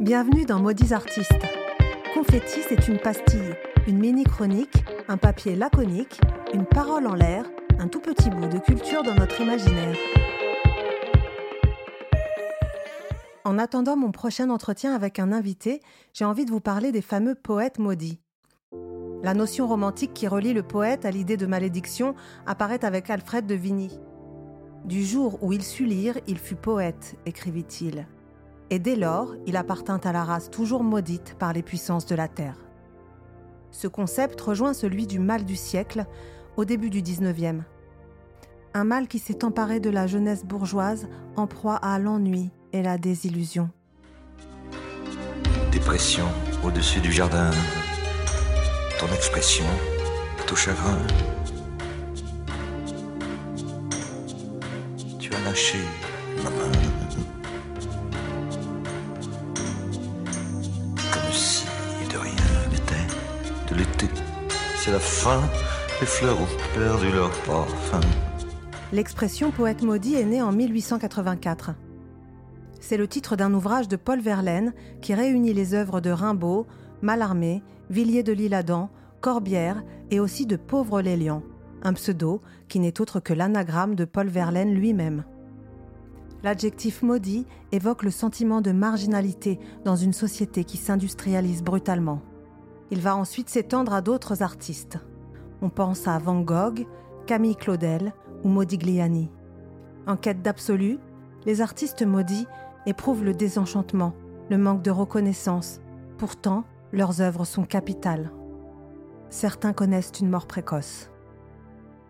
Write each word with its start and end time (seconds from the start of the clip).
Bienvenue 0.00 0.46
dans 0.46 0.58
Maudits 0.58 0.94
Artistes. 0.94 1.46
Confetti, 2.14 2.60
c'est 2.66 2.88
une 2.88 2.98
pastille, 2.98 3.54
une 3.86 3.98
mini-chronique, 3.98 4.82
un 5.08 5.18
papier 5.18 5.54
laconique, 5.54 6.18
une 6.54 6.64
parole 6.64 7.06
en 7.06 7.12
l'air, 7.12 7.44
un 7.78 7.86
tout 7.86 8.00
petit 8.00 8.30
bout 8.30 8.48
de 8.48 8.56
culture 8.60 9.02
dans 9.02 9.14
notre 9.14 9.42
imaginaire. 9.42 9.94
En 13.44 13.58
attendant 13.58 13.94
mon 13.94 14.10
prochain 14.10 14.48
entretien 14.48 14.94
avec 14.94 15.18
un 15.18 15.32
invité, 15.32 15.82
j'ai 16.14 16.24
envie 16.24 16.46
de 16.46 16.50
vous 16.50 16.60
parler 16.60 16.92
des 16.92 17.02
fameux 17.02 17.34
poètes 17.34 17.78
maudits. 17.78 18.22
La 19.22 19.34
notion 19.34 19.68
romantique 19.68 20.14
qui 20.14 20.26
relie 20.26 20.54
le 20.54 20.62
poète 20.62 21.04
à 21.04 21.10
l'idée 21.10 21.36
de 21.36 21.44
malédiction 21.44 22.14
apparaît 22.46 22.86
avec 22.86 23.10
Alfred 23.10 23.44
de 23.44 23.54
Vigny. 23.54 24.00
Du 24.86 25.04
jour 25.04 25.38
où 25.42 25.52
il 25.52 25.62
sut 25.62 25.84
lire, 25.84 26.16
il 26.26 26.38
fut 26.38 26.56
poète, 26.56 27.16
écrivit-il. 27.26 28.06
Et 28.70 28.78
dès 28.78 28.94
lors, 28.94 29.34
il 29.46 29.56
appartint 29.56 29.98
à 30.04 30.12
la 30.12 30.24
race 30.24 30.48
toujours 30.48 30.84
maudite 30.84 31.34
par 31.38 31.52
les 31.52 31.62
puissances 31.62 32.06
de 32.06 32.14
la 32.14 32.28
terre. 32.28 32.56
Ce 33.72 33.88
concept 33.88 34.40
rejoint 34.40 34.74
celui 34.74 35.08
du 35.08 35.18
mal 35.18 35.44
du 35.44 35.56
siècle 35.56 36.06
au 36.56 36.64
début 36.64 36.88
du 36.88 37.02
XIXe. 37.02 37.64
Un 38.72 38.84
mal 38.84 39.08
qui 39.08 39.18
s'est 39.18 39.44
emparé 39.44 39.80
de 39.80 39.90
la 39.90 40.06
jeunesse 40.06 40.44
bourgeoise 40.44 41.08
en 41.36 41.48
proie 41.48 41.76
à 41.76 41.98
l'ennui 41.98 42.50
et 42.72 42.82
la 42.82 42.96
désillusion. 42.96 43.70
Dépression 45.72 46.26
au-dessus 46.64 47.00
du 47.00 47.10
jardin, 47.10 47.50
ton 49.00 49.06
expression, 49.08 49.64
tout 50.46 50.56
chagrin. 50.56 50.98
Tu 55.18 55.34
as 55.34 55.44
lâché 55.44 55.78
ma 56.44 56.50
main. 56.50 57.39
C'est 64.82 64.92
la 64.92 64.98
fin, 64.98 65.42
les 66.00 66.06
fleurs 66.06 66.40
ont 66.40 66.46
perdu 66.72 67.12
leur 67.12 67.30
parfum. 67.42 68.00
L'expression 68.94 69.50
poète 69.50 69.82
maudit 69.82 70.14
est 70.14 70.24
née 70.24 70.40
en 70.40 70.52
1884. 70.52 71.72
C'est 72.80 72.96
le 72.96 73.06
titre 73.06 73.36
d'un 73.36 73.52
ouvrage 73.52 73.88
de 73.88 73.96
Paul 73.96 74.22
Verlaine 74.22 74.72
qui 75.02 75.12
réunit 75.12 75.52
les 75.52 75.74
œuvres 75.74 76.00
de 76.00 76.08
Rimbaud, 76.08 76.66
Mallarmé, 77.02 77.62
Villiers 77.90 78.22
de 78.22 78.32
l'Isle-Adam, 78.32 78.88
Corbière 79.20 79.84
et 80.10 80.18
aussi 80.18 80.46
de 80.46 80.56
Pauvre 80.56 81.02
Lélian, 81.02 81.42
un 81.82 81.92
pseudo 81.92 82.40
qui 82.70 82.80
n'est 82.80 83.02
autre 83.02 83.20
que 83.20 83.34
l'anagramme 83.34 83.94
de 83.94 84.06
Paul 84.06 84.28
Verlaine 84.28 84.72
lui-même. 84.72 85.24
L'adjectif 86.42 87.02
maudit 87.02 87.44
évoque 87.70 88.02
le 88.02 88.10
sentiment 88.10 88.62
de 88.62 88.72
marginalité 88.72 89.60
dans 89.84 89.96
une 89.96 90.14
société 90.14 90.64
qui 90.64 90.78
s'industrialise 90.78 91.62
brutalement. 91.62 92.22
Il 92.90 93.00
va 93.00 93.16
ensuite 93.16 93.48
s'étendre 93.48 93.92
à 93.92 94.00
d'autres 94.00 94.42
artistes. 94.42 94.98
On 95.62 95.68
pense 95.68 96.08
à 96.08 96.18
Van 96.18 96.40
Gogh, 96.40 96.86
Camille 97.26 97.56
Claudel 97.56 98.12
ou 98.42 98.48
Modigliani. 98.48 99.30
En 100.06 100.16
quête 100.16 100.42
d'absolu, 100.42 100.98
les 101.46 101.60
artistes 101.60 102.02
maudits 102.02 102.46
éprouvent 102.86 103.24
le 103.24 103.34
désenchantement, 103.34 104.14
le 104.48 104.58
manque 104.58 104.82
de 104.82 104.90
reconnaissance. 104.90 105.80
Pourtant, 106.18 106.64
leurs 106.92 107.20
œuvres 107.20 107.44
sont 107.44 107.64
capitales. 107.64 108.32
Certains 109.28 109.72
connaissent 109.72 110.12
une 110.20 110.28
mort 110.28 110.46
précoce. 110.46 111.10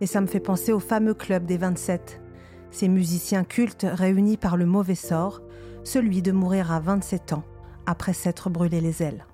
Et 0.00 0.06
ça 0.06 0.20
me 0.20 0.26
fait 0.26 0.40
penser 0.40 0.72
au 0.72 0.80
fameux 0.80 1.14
club 1.14 1.44
des 1.44 1.58
27, 1.58 2.22
ces 2.70 2.88
musiciens 2.88 3.44
cultes 3.44 3.86
réunis 3.88 4.38
par 4.38 4.56
le 4.56 4.64
mauvais 4.64 4.94
sort, 4.94 5.42
celui 5.84 6.22
de 6.22 6.32
mourir 6.32 6.72
à 6.72 6.80
27 6.80 7.34
ans, 7.34 7.44
après 7.84 8.14
s'être 8.14 8.48
brûlé 8.48 8.80
les 8.80 9.02
ailes. 9.02 9.26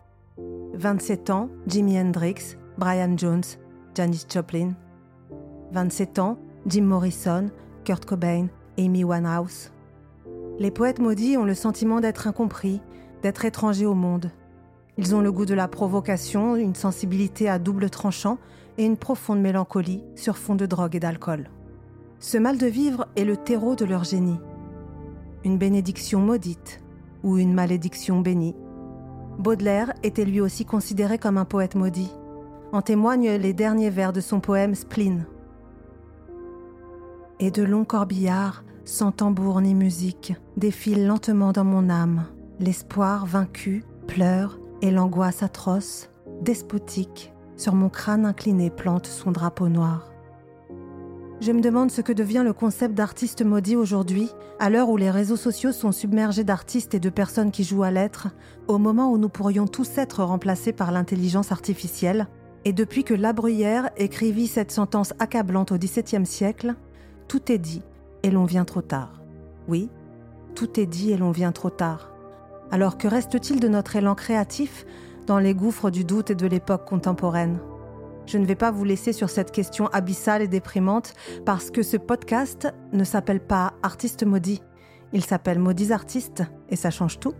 27 0.78 1.30
ans, 1.30 1.48
Jimi 1.66 1.98
Hendrix, 1.98 2.56
Brian 2.78 3.16
Jones, 3.16 3.42
Janis 3.96 4.24
Joplin. 4.32 4.74
27 5.72 6.20
ans, 6.20 6.38
Jim 6.66 6.84
Morrison, 6.84 7.50
Kurt 7.84 8.04
Cobain, 8.04 8.46
Amy 8.78 9.02
Winehouse. 9.02 9.72
Les 10.60 10.70
poètes 10.70 11.00
maudits 11.00 11.36
ont 11.36 11.44
le 11.44 11.54
sentiment 11.54 12.00
d'être 12.00 12.28
incompris, 12.28 12.80
d'être 13.22 13.44
étrangers 13.44 13.86
au 13.86 13.94
monde. 13.94 14.30
Ils 14.98 15.16
ont 15.16 15.20
le 15.20 15.32
goût 15.32 15.46
de 15.46 15.54
la 15.54 15.66
provocation, 15.66 16.54
une 16.54 16.76
sensibilité 16.76 17.48
à 17.48 17.58
double 17.58 17.90
tranchant 17.90 18.38
et 18.76 18.84
une 18.84 18.96
profonde 18.96 19.40
mélancolie 19.40 20.04
sur 20.14 20.38
fond 20.38 20.54
de 20.54 20.66
drogue 20.66 20.94
et 20.94 21.00
d'alcool. 21.00 21.50
Ce 22.20 22.38
mal 22.38 22.56
de 22.56 22.66
vivre 22.68 23.08
est 23.16 23.24
le 23.24 23.36
terreau 23.36 23.74
de 23.74 23.84
leur 23.84 24.04
génie. 24.04 24.38
Une 25.44 25.58
bénédiction 25.58 26.20
maudite 26.20 26.80
ou 27.24 27.36
une 27.36 27.52
malédiction 27.52 28.20
bénie. 28.20 28.54
Baudelaire 29.38 29.94
était 30.02 30.24
lui 30.24 30.40
aussi 30.40 30.64
considéré 30.64 31.18
comme 31.18 31.38
un 31.38 31.44
poète 31.44 31.74
maudit. 31.74 32.12
En 32.72 32.82
témoignent 32.82 33.36
les 33.36 33.52
derniers 33.52 33.90
vers 33.90 34.12
de 34.12 34.20
son 34.20 34.40
poème 34.40 34.74
Spleen. 34.74 35.26
Et 37.40 37.50
de 37.50 37.62
longs 37.62 37.84
corbillards 37.84 38.64
sans 38.88 39.12
tambour 39.12 39.60
ni 39.60 39.74
musique, 39.74 40.34
défile 40.56 41.06
lentement 41.06 41.52
dans 41.52 41.64
mon 41.64 41.90
âme. 41.90 42.24
L'espoir 42.58 43.26
vaincu 43.26 43.84
pleure 44.06 44.58
et 44.80 44.90
l'angoisse 44.90 45.42
atroce, 45.42 46.08
despotique, 46.40 47.34
sur 47.56 47.74
mon 47.74 47.90
crâne 47.90 48.24
incliné 48.24 48.70
plante 48.70 49.06
son 49.06 49.30
drapeau 49.30 49.68
noir. 49.68 50.10
Je 51.40 51.52
me 51.52 51.60
demande 51.60 51.92
ce 51.92 52.00
que 52.00 52.12
devient 52.12 52.42
le 52.44 52.52
concept 52.52 52.94
d'artiste 52.94 53.44
maudit 53.44 53.76
aujourd'hui, 53.76 54.28
à 54.58 54.70
l'heure 54.70 54.88
où 54.88 54.96
les 54.96 55.10
réseaux 55.10 55.36
sociaux 55.36 55.70
sont 55.70 55.92
submergés 55.92 56.42
d'artistes 56.42 56.94
et 56.94 57.00
de 57.00 57.10
personnes 57.10 57.52
qui 57.52 57.62
jouent 57.62 57.84
à 57.84 57.92
l'être, 57.92 58.28
au 58.66 58.78
moment 58.78 59.12
où 59.12 59.18
nous 59.18 59.28
pourrions 59.28 59.68
tous 59.68 59.98
être 59.98 60.24
remplacés 60.24 60.72
par 60.72 60.90
l'intelligence 60.90 61.52
artificielle, 61.52 62.26
et 62.64 62.72
depuis 62.72 63.04
que 63.04 63.14
La 63.14 63.32
Bruyère 63.32 63.90
écrivit 63.96 64.48
cette 64.48 64.72
sentence 64.72 65.14
accablante 65.20 65.70
au 65.70 65.78
XVIIe 65.78 66.26
siècle, 66.26 66.74
tout 67.28 67.52
est 67.52 67.58
dit 67.58 67.82
et 68.24 68.32
l'on 68.32 68.44
vient 68.44 68.64
trop 68.64 68.82
tard. 68.82 69.22
Oui, 69.68 69.90
tout 70.56 70.80
est 70.80 70.86
dit 70.86 71.12
et 71.12 71.16
l'on 71.16 71.30
vient 71.30 71.52
trop 71.52 71.70
tard. 71.70 72.12
Alors 72.72 72.98
que 72.98 73.06
reste-t-il 73.06 73.60
de 73.60 73.68
notre 73.68 73.94
élan 73.94 74.16
créatif 74.16 74.84
dans 75.28 75.38
les 75.38 75.54
gouffres 75.54 75.90
du 75.90 76.04
doute 76.04 76.32
et 76.32 76.34
de 76.34 76.48
l'époque 76.48 76.84
contemporaine? 76.84 77.58
Je 78.28 78.36
ne 78.36 78.44
vais 78.44 78.56
pas 78.56 78.70
vous 78.70 78.84
laisser 78.84 79.14
sur 79.14 79.30
cette 79.30 79.52
question 79.52 79.86
abyssale 79.86 80.42
et 80.42 80.48
déprimante 80.48 81.14
parce 81.46 81.70
que 81.70 81.82
ce 81.82 81.96
podcast 81.96 82.68
ne 82.92 83.02
s'appelle 83.02 83.40
pas 83.40 83.72
Artiste 83.82 84.22
maudit, 84.22 84.60
il 85.14 85.24
s'appelle 85.24 85.58
Maudits 85.58 85.92
artistes 85.92 86.42
et 86.68 86.76
ça 86.76 86.90
change 86.90 87.20
tout. 87.20 87.32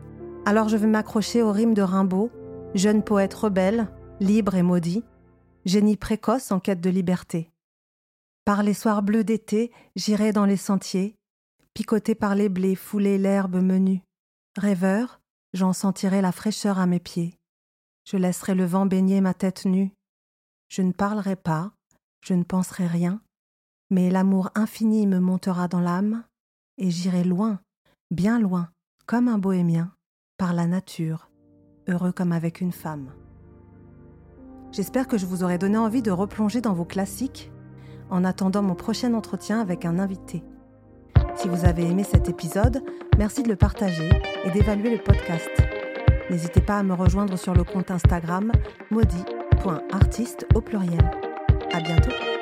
Alors 0.46 0.70
je 0.70 0.78
vais 0.78 0.86
m'accrocher 0.86 1.42
aux 1.42 1.52
rimes 1.52 1.74
de 1.74 1.82
Rimbaud, 1.82 2.30
jeune 2.74 3.02
poète 3.02 3.34
rebelle, 3.34 3.88
libre 4.18 4.54
et 4.54 4.62
maudit, 4.62 5.04
génie 5.66 5.98
précoce 5.98 6.52
en 6.52 6.58
quête 6.58 6.80
de 6.80 6.88
liberté. 6.88 7.50
Par 8.46 8.62
les 8.62 8.72
soirs 8.72 9.02
bleus 9.02 9.24
d'été, 9.24 9.70
j'irai 9.94 10.32
dans 10.32 10.46
les 10.46 10.56
sentiers, 10.56 11.16
picoté 11.74 12.14
par 12.14 12.34
les 12.34 12.48
blés, 12.48 12.74
fouler 12.74 13.18
l'herbe 13.18 13.56
menue. 13.56 14.00
Rêveur, 14.56 15.20
j'en 15.52 15.74
sentirai 15.74 16.22
la 16.22 16.32
fraîcheur 16.32 16.78
à 16.78 16.86
mes 16.86 16.98
pieds. 16.98 17.38
Je 18.04 18.16
laisserai 18.16 18.54
le 18.54 18.64
vent 18.64 18.86
baigner 18.86 19.20
ma 19.20 19.34
tête 19.34 19.66
nue. 19.66 19.92
Je 20.68 20.82
ne 20.82 20.92
parlerai 20.92 21.36
pas, 21.36 21.72
je 22.20 22.34
ne 22.34 22.42
penserai 22.42 22.86
rien, 22.86 23.20
mais 23.90 24.10
l'amour 24.10 24.50
infini 24.54 25.06
me 25.06 25.18
montera 25.18 25.66
dans 25.66 25.80
l'âme, 25.80 26.24
et 26.76 26.90
j'irai 26.90 27.24
loin, 27.24 27.60
bien 28.10 28.38
loin, 28.38 28.68
comme 29.06 29.28
un 29.28 29.38
bohémien, 29.38 29.92
par 30.36 30.52
la 30.52 30.66
nature, 30.66 31.30
heureux 31.88 32.12
comme 32.12 32.32
avec 32.32 32.60
une 32.60 32.72
femme. 32.72 33.10
J'espère 34.72 35.08
que 35.08 35.16
je 35.16 35.24
vous 35.24 35.42
aurai 35.42 35.56
donné 35.56 35.78
envie 35.78 36.02
de 36.02 36.10
replonger 36.10 36.60
dans 36.60 36.74
vos 36.74 36.84
classiques 36.84 37.50
en 38.10 38.24
attendant 38.24 38.62
mon 38.62 38.74
prochain 38.74 39.14
entretien 39.14 39.60
avec 39.60 39.84
un 39.86 39.98
invité. 39.98 40.44
Si 41.34 41.48
vous 41.48 41.64
avez 41.64 41.84
aimé 41.84 42.04
cet 42.04 42.28
épisode, 42.28 42.82
merci 43.16 43.42
de 43.42 43.48
le 43.48 43.56
partager 43.56 44.10
et 44.44 44.50
d'évaluer 44.50 44.96
le 44.96 45.02
podcast. 45.02 45.50
N'hésitez 46.30 46.60
pas 46.60 46.78
à 46.78 46.82
me 46.82 46.94
rejoindre 46.94 47.36
sur 47.38 47.54
le 47.54 47.64
compte 47.64 47.90
Instagram 47.90 48.52
maudit.artiste 49.64 50.46
au 50.54 50.60
pluriel. 50.60 51.10
À 51.72 51.80
bientôt! 51.80 52.37